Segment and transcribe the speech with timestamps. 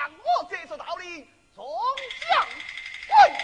[0.00, 1.62] 让我这次道理从
[2.30, 2.46] 将
[3.06, 3.36] 滚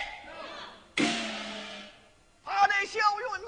[2.43, 3.45] 他的小云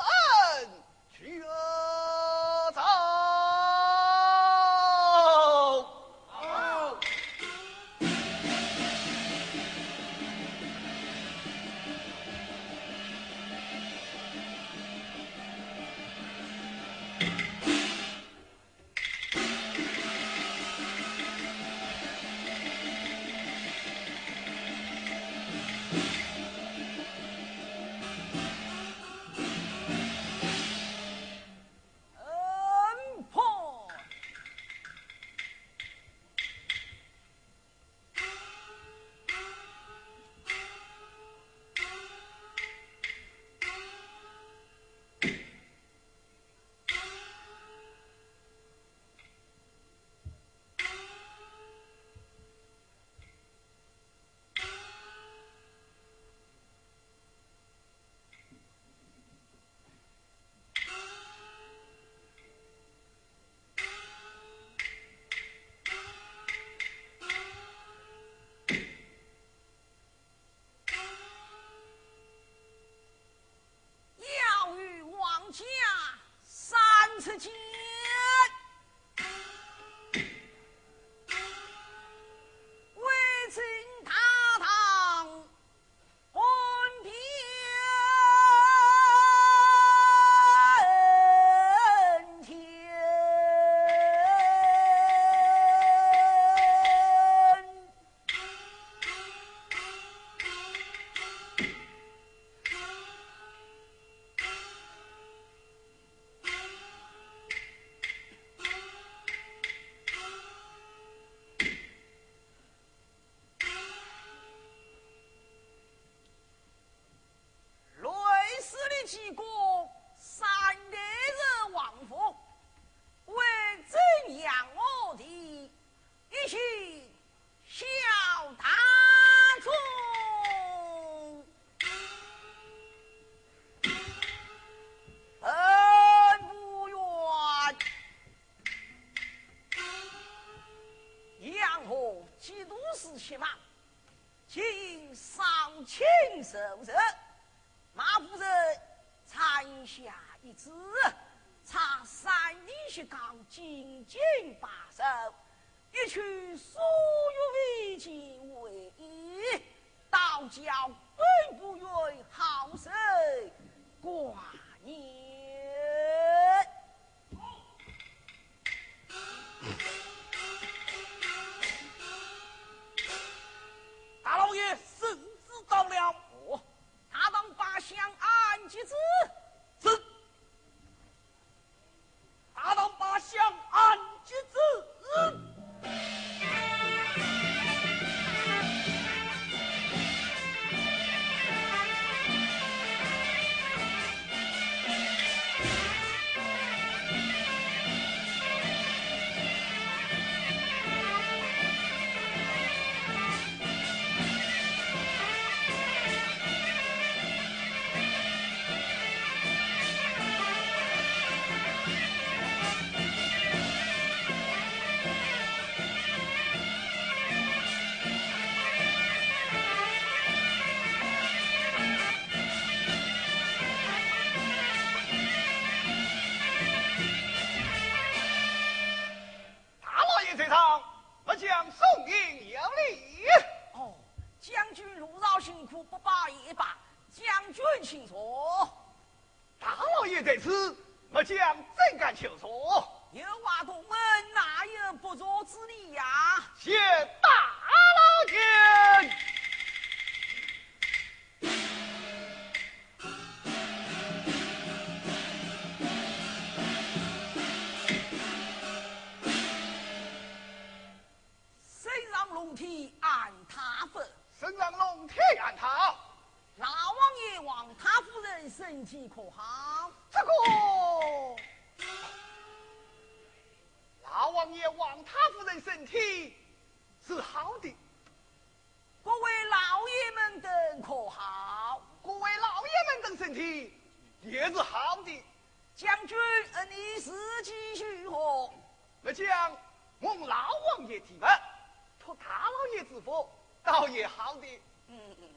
[293.62, 294.47] 倒也好的。
[294.88, 295.29] 嗯嗯，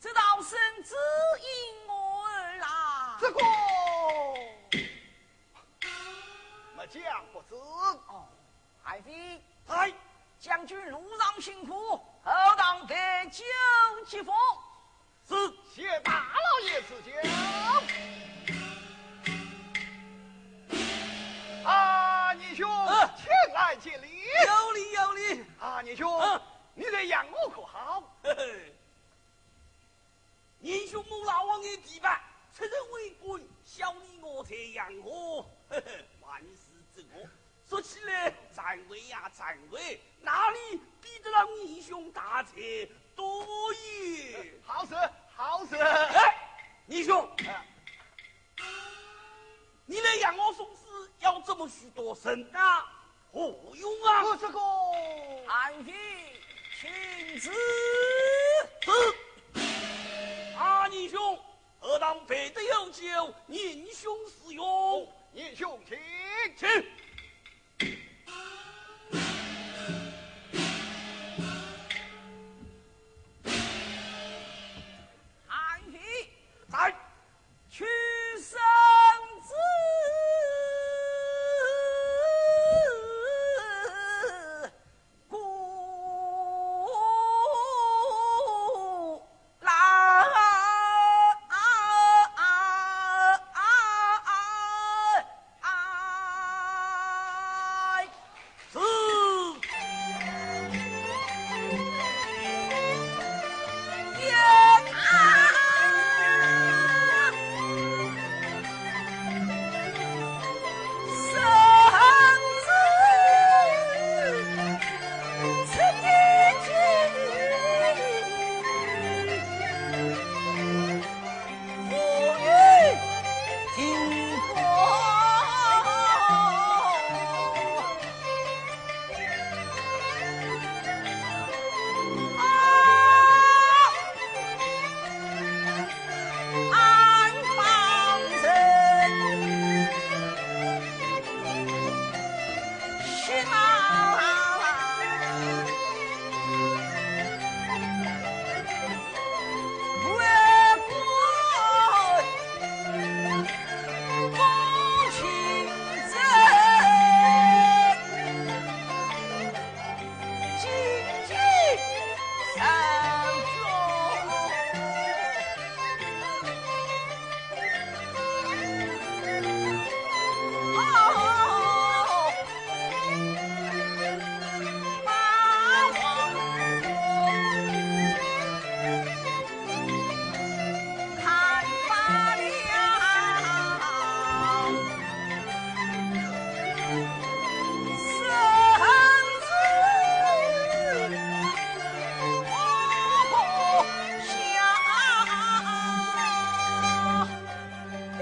[0.00, 0.94] 这道圣旨
[1.40, 2.66] 因我而来。
[3.20, 3.40] 这个
[6.76, 7.54] 没讲不知。
[7.54, 8.28] 哦，
[8.82, 9.92] 爱妃，哎，
[10.38, 12.94] 将军路上辛苦，后当得
[13.30, 13.44] 酒
[14.06, 14.34] 接风。
[15.26, 15.34] 是
[15.74, 17.10] 谢大老爷赐教。
[21.66, 22.68] 啊，你兄，
[23.16, 24.22] 前来接礼。
[24.46, 25.44] 有礼有礼。
[25.58, 26.20] 啊，你兄，
[26.74, 28.02] 你这养我可好？
[28.22, 28.74] 嘿嘿。
[30.60, 32.20] 英雄母老王爷提拔，
[32.56, 37.28] 出人为官，小你我才养我，嘿嘿，万事之我。
[37.68, 42.52] 说起来，赞位呀赞位，哪里比得上英雄大才
[43.14, 44.54] 多也？
[44.64, 44.94] 好事
[45.34, 45.76] 好事。
[45.76, 47.36] 哎，英雄，
[49.86, 50.68] 你来养我送。
[51.20, 52.84] 要这么许多神啊，
[53.32, 53.40] 何
[53.76, 54.24] 用啊？
[54.24, 54.60] 我这个
[55.50, 55.92] 安妃，
[56.80, 56.90] 请
[57.38, 57.50] 旨。
[60.58, 61.38] 阿英兄，
[61.78, 65.08] 何当备得有酒，英雄使用。
[65.32, 65.96] 英雄请
[66.56, 66.68] 请。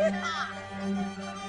[0.02, 1.38] Yeehaw!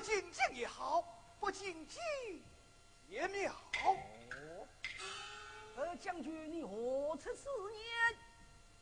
[0.00, 1.04] 这进京也好，
[1.38, 2.42] 不进京
[3.06, 3.54] 也妙。
[5.76, 8.18] 呃，将军，你何出此言？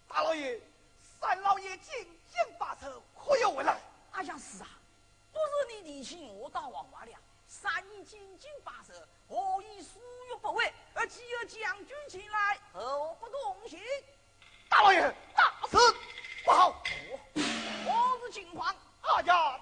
[0.06, 0.60] 大老爷，
[1.20, 1.92] 三老爷进
[2.30, 3.80] 京罢手，可有未来？
[4.12, 4.68] 哎呀，是啊，
[5.32, 7.12] 不是你提起我到王华了。
[7.48, 8.94] 三年进京罢手，
[9.28, 10.72] 何以疏于不为？
[10.94, 13.80] 而既有将军前来，何不同行？
[14.68, 15.00] 大老爷，
[15.34, 15.76] 大事
[16.44, 16.80] 不好！
[17.84, 18.72] 何是情况？
[19.00, 19.58] 啊呀，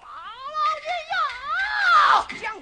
[2.35, 2.61] 将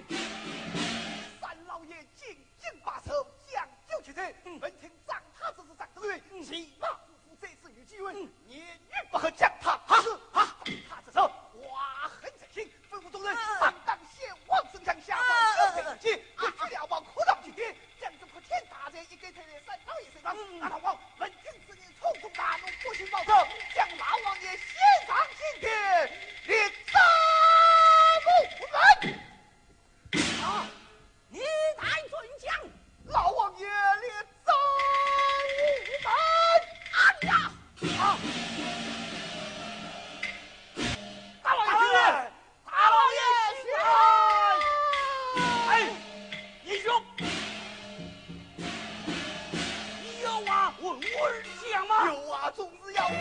[1.42, 4.36] 三老爷紧紧把手，将就其罪。
[4.62, 8.14] 闻听长他之事，长之罪，起马不服，这次与继位，
[8.48, 10.56] 言语不合，将他是啊！
[10.90, 11.32] 他之手，
[11.70, 23.32] 哇恨在心，吩咐众人上当先王丞相下诏有罪，我去了王可当今天，将这破天大人一给退来，三老爷身上，大老王闻听此言，冲动大怒，不行报仇，
[23.74, 26.10] 将老王爷先上青天，
[37.94, 38.18] 啊！
[41.44, 41.98] 大老爷，
[42.66, 43.20] 大老爷
[43.62, 43.86] 起来！
[45.70, 45.72] 哎，
[46.66, 46.88] 英雄，
[50.24, 51.30] 有话问我儿
[51.72, 51.92] 讲吗？
[52.12, 53.14] 有啊，总是要讲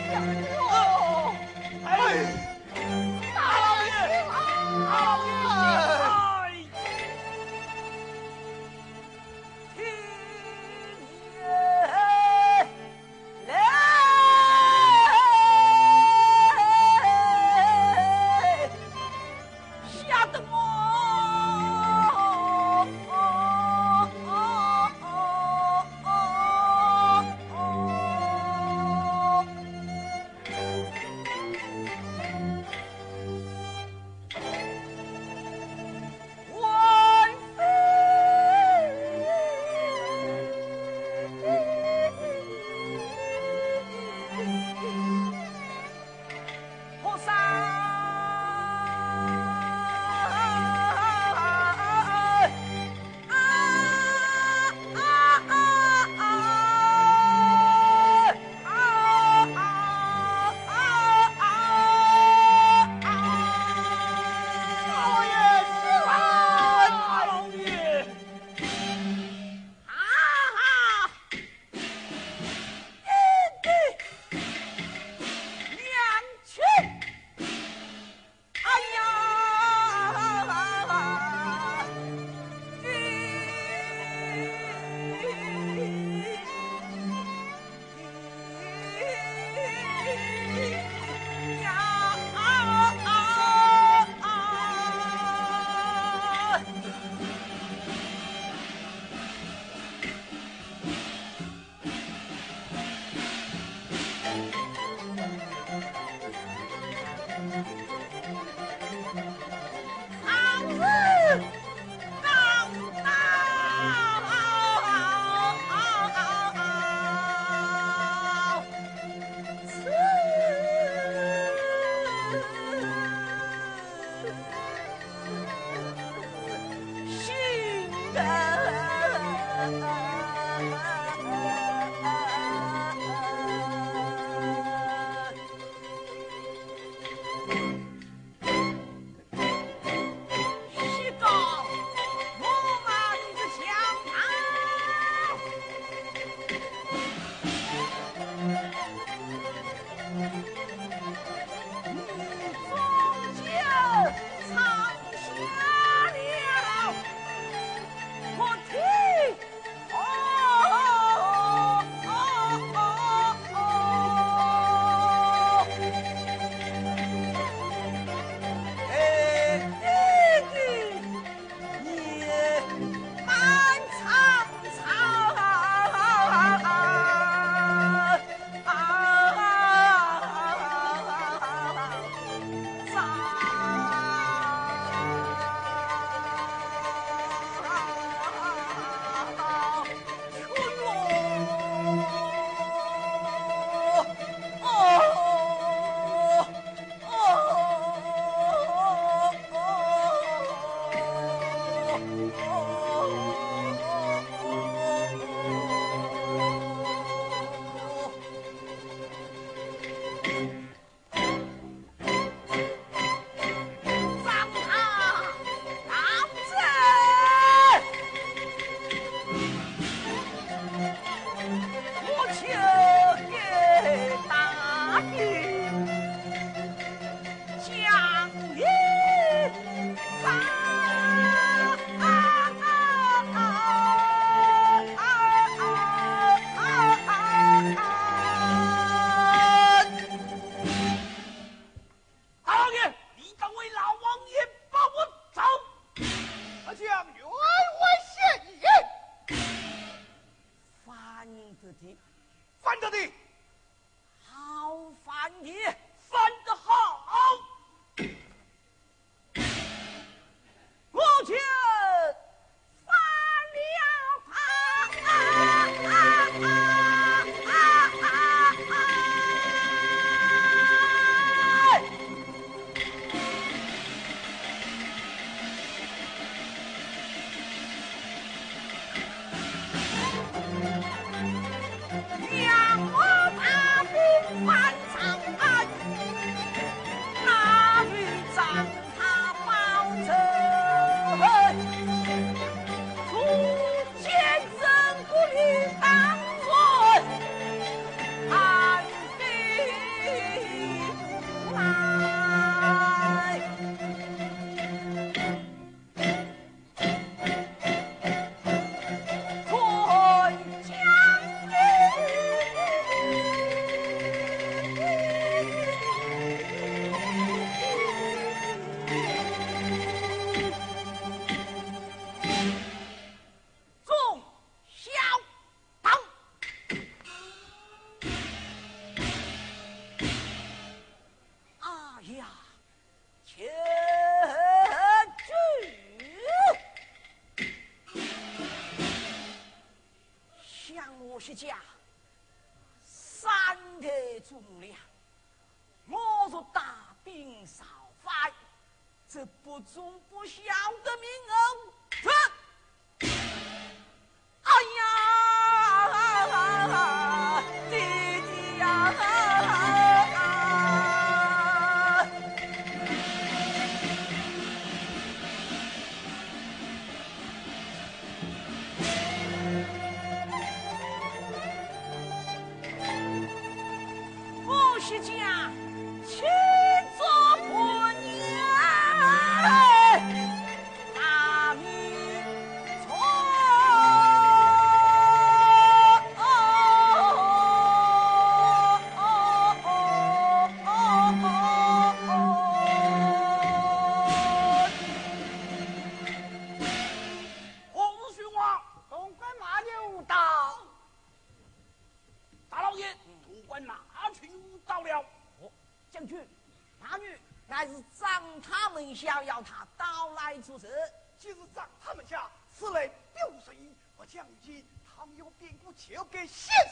[349.73, 349.81] 这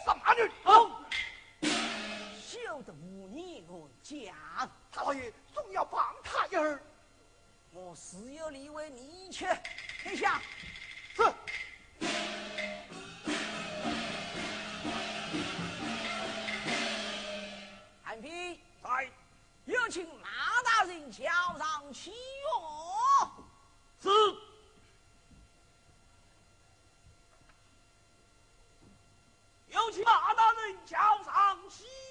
[0.03, 0.51] 给献上马女。
[0.63, 0.91] 哦，
[2.41, 4.35] 休得无你乱讲，
[4.91, 6.81] 大老爷总要帮他一儿。
[7.71, 9.47] 我实有理为你去。
[10.03, 10.41] 天下，
[11.15, 11.23] 是。
[18.03, 19.09] 韩丕，在，
[19.65, 20.27] 有请马
[20.63, 23.31] 大人桥上启用。
[24.01, 24.09] 是。
[29.69, 31.23] 有请马大人桥
[31.73, 32.02] 上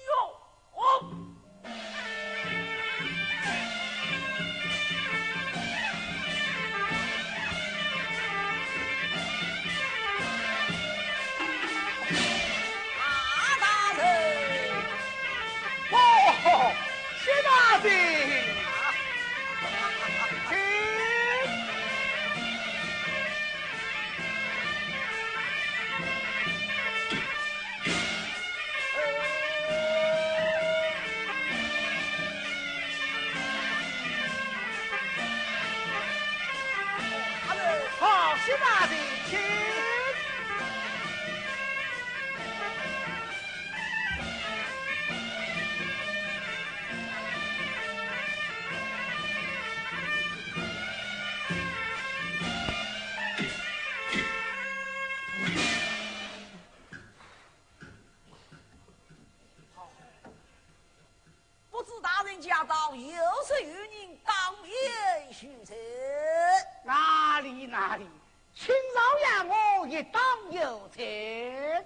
[68.55, 71.85] 请饶让我一当有情。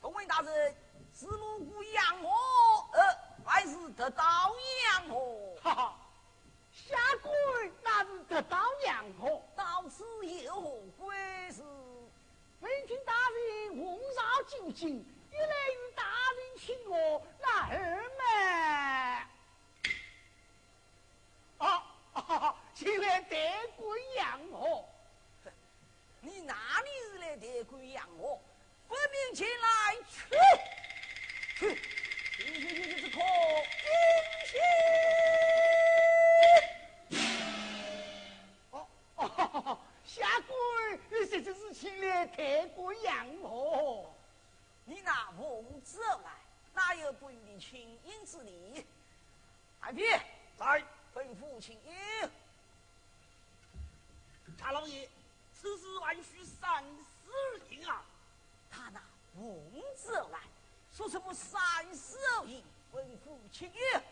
[0.00, 0.76] 同为大人，
[1.14, 2.30] 是蒙古养我，
[2.92, 4.24] 呃，还是得到
[4.94, 5.54] 养我？
[5.62, 5.98] 哈哈，
[6.72, 7.32] 下官
[7.82, 9.42] 那是得到养活。
[9.54, 11.16] 到此有何贵
[11.50, 11.62] 事？
[12.60, 17.76] 闻听大人问扰究竟，一来与大人请我，那二
[21.58, 21.66] 嘛，啊
[22.14, 23.36] 啊，请来得
[23.76, 24.88] 官养我。
[26.28, 28.38] 你哪里是来抬棺养我？
[28.86, 30.26] 分明前来去
[31.58, 31.74] 去，
[32.36, 33.16] 去去去去是可
[34.44, 34.52] 惊
[38.72, 38.86] 哦
[39.16, 44.14] 哦， 下官这就是前来太过养我。
[44.84, 46.30] 你那奉旨来，
[46.74, 48.84] 哪有不与你请缨之理？
[49.80, 50.06] 安平
[50.58, 50.66] 在
[51.14, 52.28] 吩咐请缨。
[54.58, 55.08] 查老爷，
[55.60, 58.02] 此事还需三思而行啊！
[58.70, 59.00] 他那
[59.34, 59.42] 奉
[59.96, 60.38] 旨来，
[60.96, 62.62] 说什么三思而行？
[62.92, 64.02] 吩咐请缨。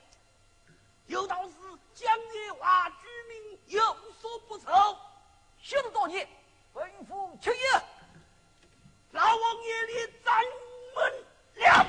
[1.06, 1.54] 有道是
[1.94, 4.98] 江夜话居民有所不从，
[5.62, 6.28] 休得多言，
[6.74, 7.82] 吩咐请缨。
[9.12, 10.42] 老王爷你咱
[10.96, 11.86] 们了，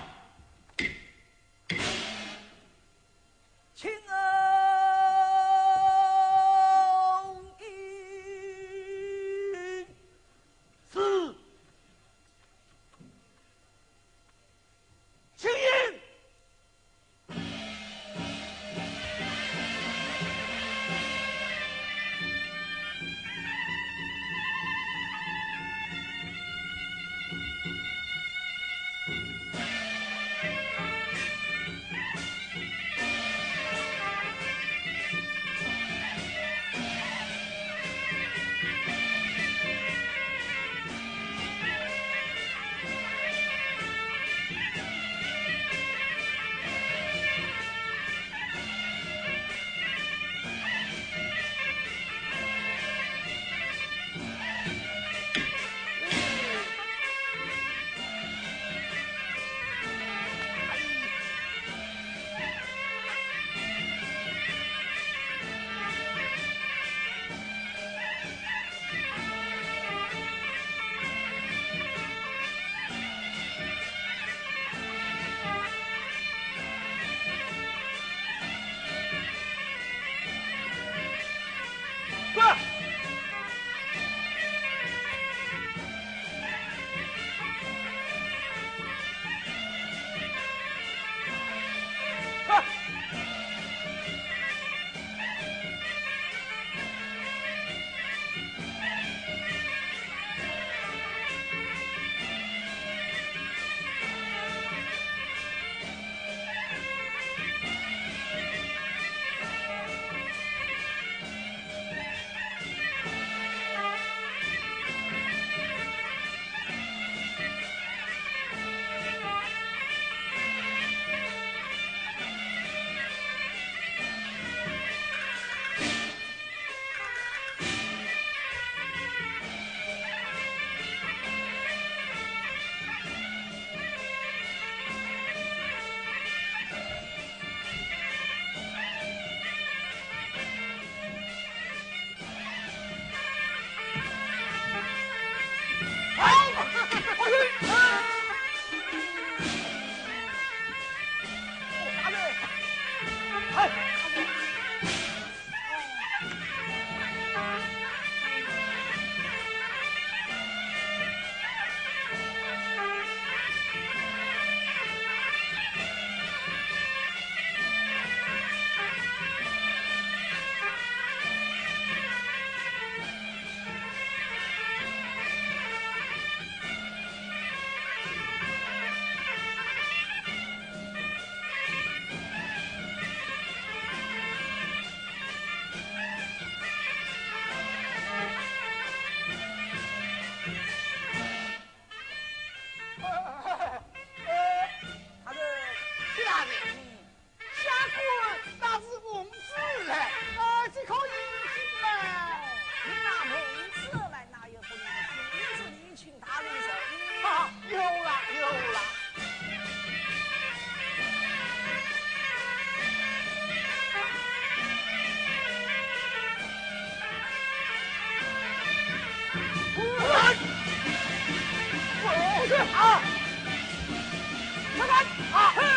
[225.33, 225.76] Ah!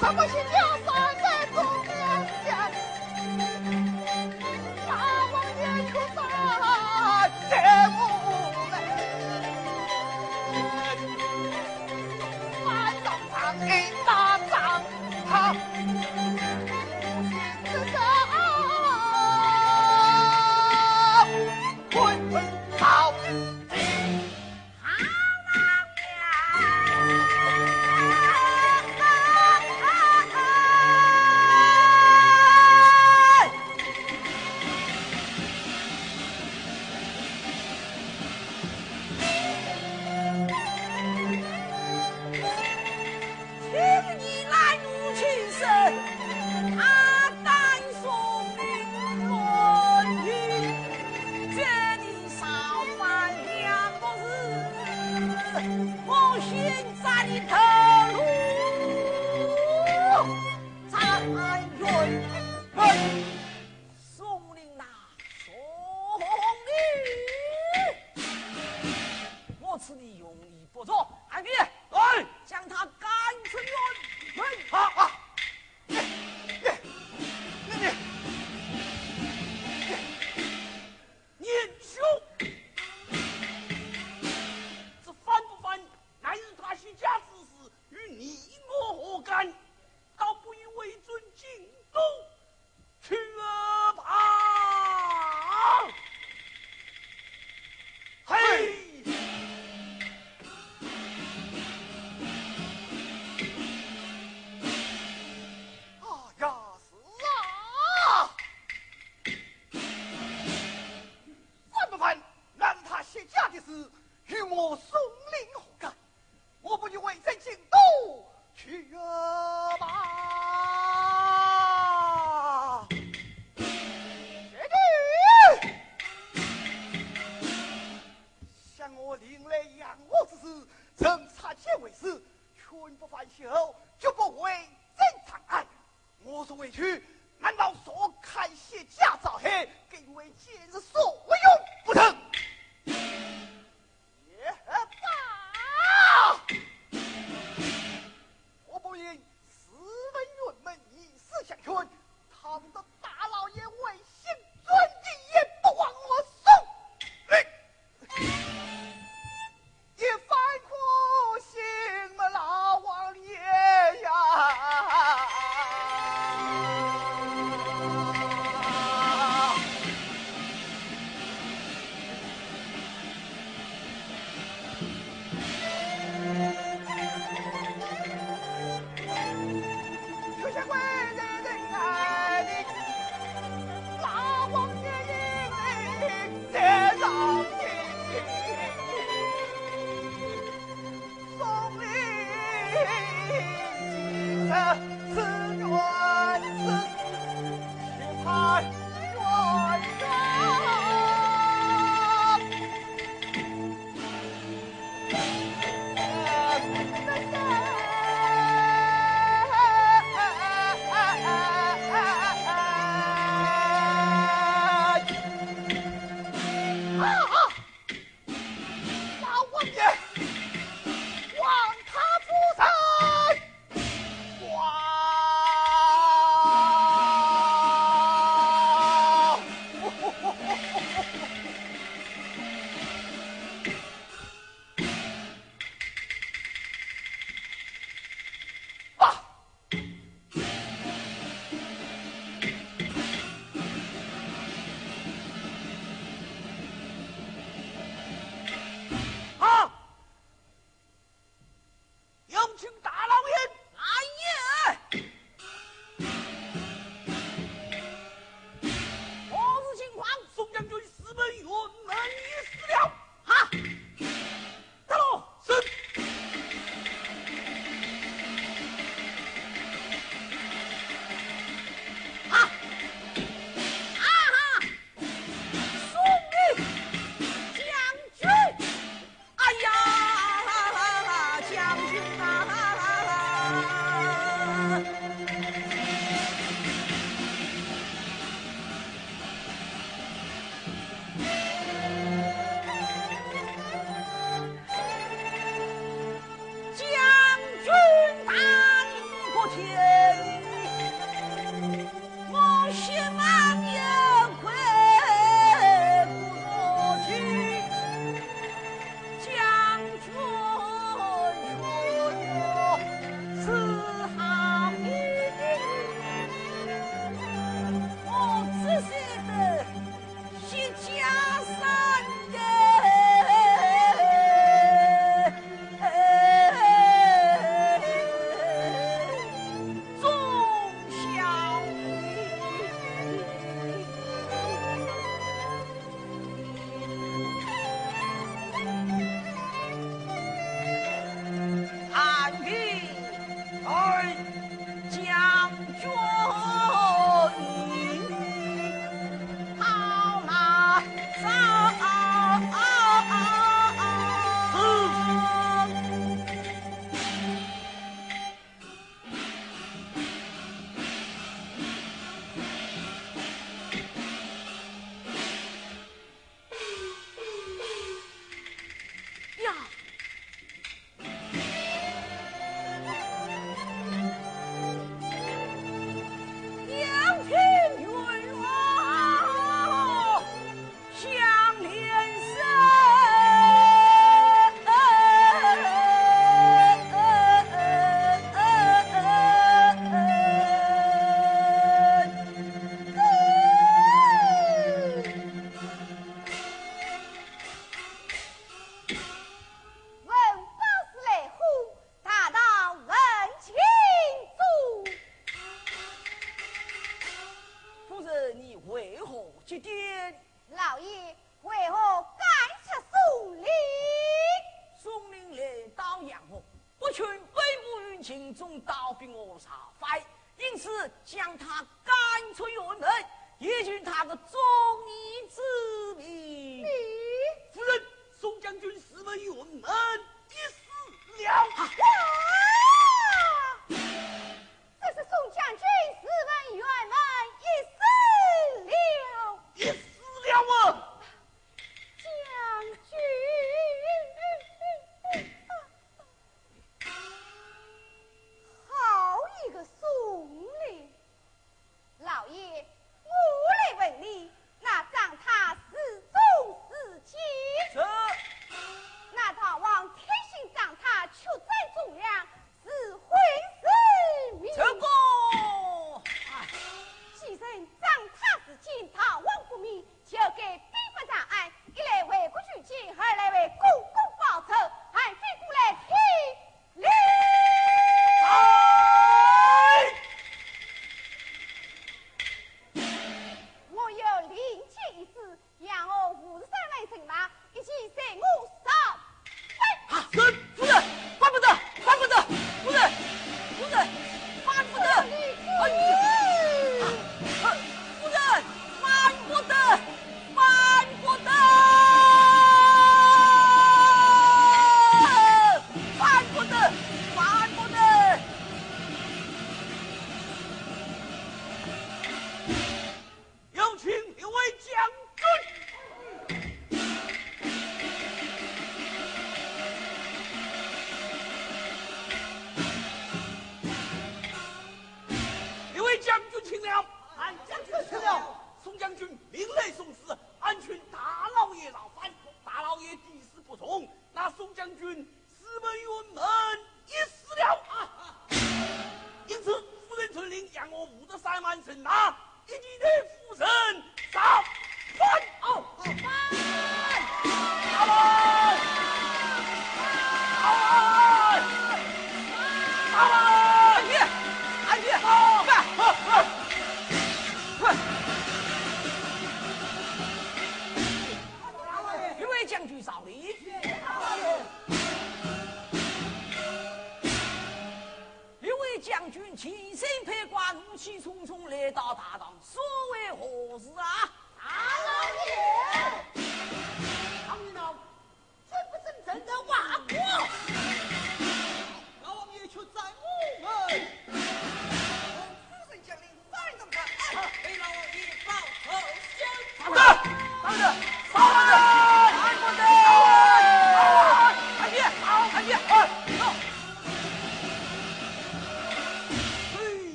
[0.00, 1.13] 什么是家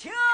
[0.00, 0.27] 不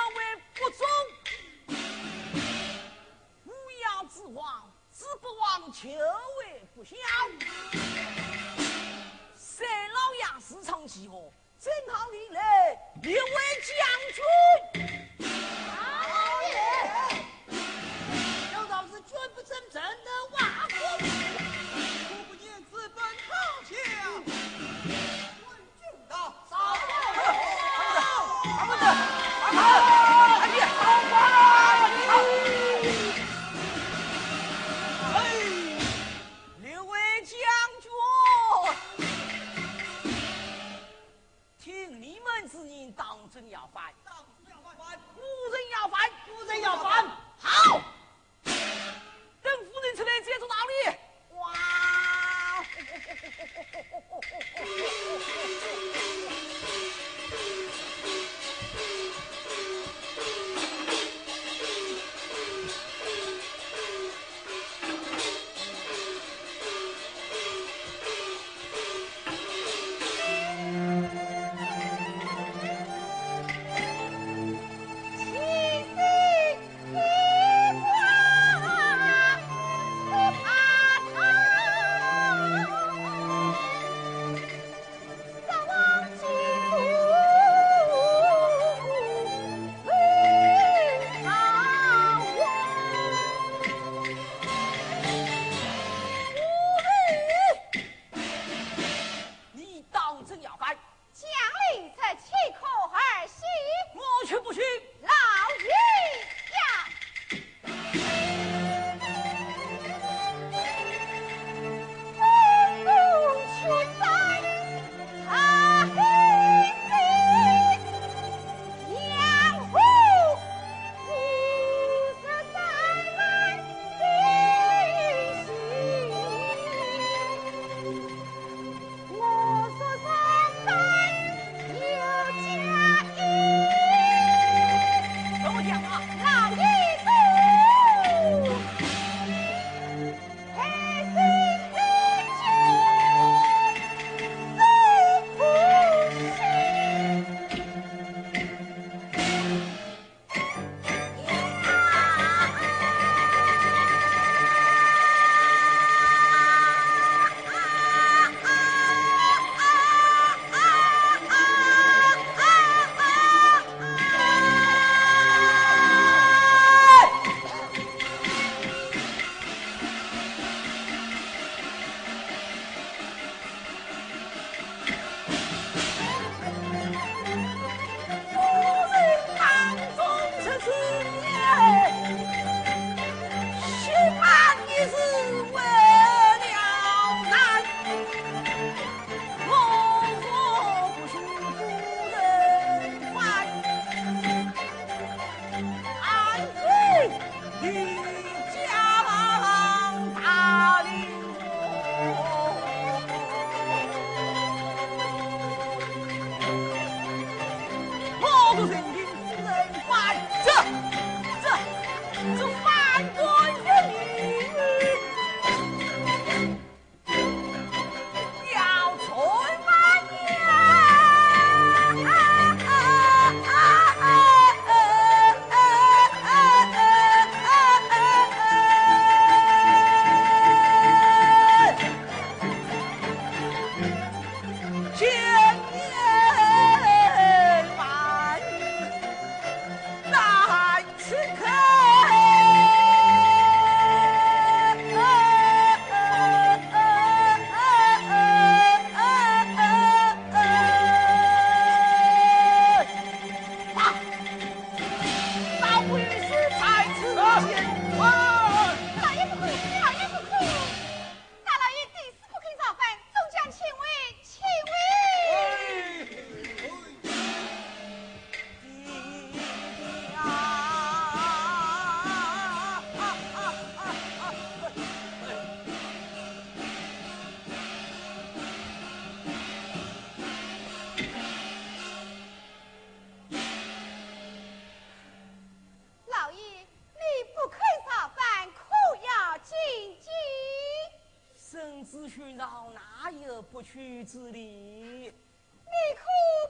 [293.84, 295.12] 有不娶之理？
[295.12, 296.04] 你可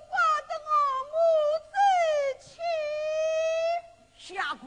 [0.08, 0.16] 把
[0.46, 0.70] 得我
[1.10, 1.14] 母
[1.68, 1.74] 子
[2.46, 2.56] 去？
[4.34, 4.64] 下官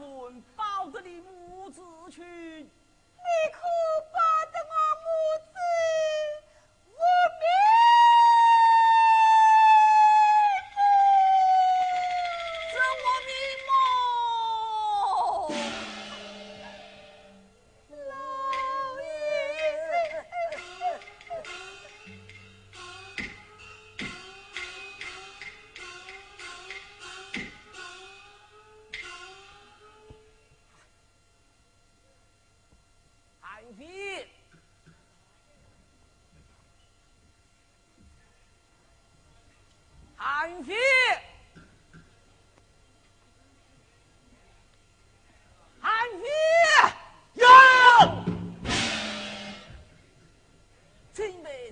[0.54, 2.68] 保得你母子去。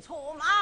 [0.06, 0.55] 土马